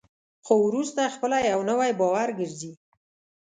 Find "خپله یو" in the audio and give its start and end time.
1.15-1.59